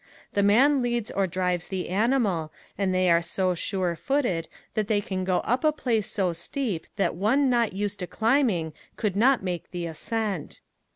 The 0.33 0.41
man 0.41 0.81
leads 0.81 1.11
or 1.11 1.27
drives 1.27 1.67
the 1.67 1.89
animal 1.89 2.51
and 2.75 2.91
they 2.91 3.07
are 3.11 3.21
so 3.21 3.53
sure 3.53 3.95
footed 3.95 4.47
that 4.73 4.87
they 4.87 4.99
can 4.99 5.23
go 5.23 5.41
up 5.41 5.63
a 5.63 5.71
place 5.71 6.09
so 6.09 6.33
steep 6.33 6.87
that 6.95 7.13
one 7.13 7.51
not 7.51 7.73
used 7.73 7.99
to 7.99 8.07
climbing 8.07 8.73
could 8.95 9.15
not 9.15 9.43
make 9.43 9.69
the 9.69 9.85
ascent. 9.85 10.61